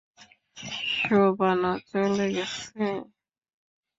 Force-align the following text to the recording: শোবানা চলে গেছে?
শোবানা 0.95 1.71
চলে 1.89 2.27
গেছে? 2.35 2.85